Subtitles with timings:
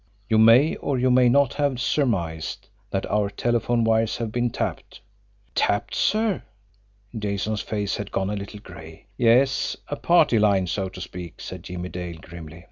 [0.27, 4.99] You may, or you may not have surmised that our telephone wires have been tapped."
[5.53, 6.41] "Tapped, sir!"
[7.15, 9.05] Jason's face had gone a little gray.
[9.15, 12.59] "Yes; a party line, so to speak," said Jimmie Dale grimly.